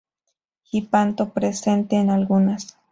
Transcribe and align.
Hipanto 0.71 1.29
presente 1.31 1.95
en 1.97 2.09
algunas. 2.09 2.75